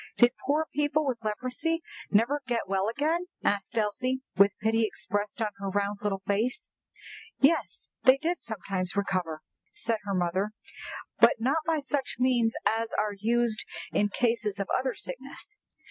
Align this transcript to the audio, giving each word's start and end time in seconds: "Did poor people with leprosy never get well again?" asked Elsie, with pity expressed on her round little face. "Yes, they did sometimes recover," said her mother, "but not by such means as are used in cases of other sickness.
"Did 0.17 0.31
poor 0.47 0.65
people 0.73 1.05
with 1.05 1.23
leprosy 1.23 1.83
never 2.09 2.41
get 2.47 2.67
well 2.67 2.89
again?" 2.89 3.27
asked 3.43 3.77
Elsie, 3.77 4.21
with 4.35 4.57
pity 4.59 4.83
expressed 4.83 5.39
on 5.43 5.49
her 5.57 5.69
round 5.69 5.99
little 6.01 6.23
face. 6.25 6.71
"Yes, 7.37 7.91
they 8.01 8.17
did 8.17 8.41
sometimes 8.41 8.95
recover," 8.95 9.43
said 9.75 9.99
her 10.05 10.15
mother, 10.15 10.53
"but 11.19 11.35
not 11.39 11.59
by 11.67 11.81
such 11.81 12.15
means 12.17 12.55
as 12.65 12.93
are 12.97 13.13
used 13.13 13.63
in 13.91 14.09
cases 14.09 14.59
of 14.59 14.69
other 14.75 14.95
sickness. 14.95 15.55